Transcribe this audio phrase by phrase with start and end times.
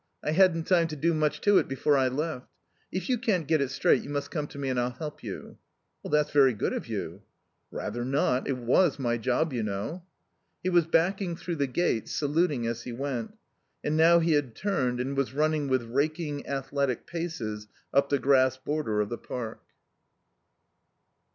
[0.23, 2.49] I hadn't time to do much to it before I left.
[2.91, 5.59] If you can't get it straight you must come to me and I'll help you."
[6.03, 7.21] "That's very good of you."
[7.69, 8.47] "Rather not.
[8.47, 10.01] It was my job, you know."
[10.63, 13.37] He was backing through the gate, saluting as he went.
[13.83, 18.57] And now he had turned and was running with raking, athletic paces up the grass
[18.57, 19.61] border of the park.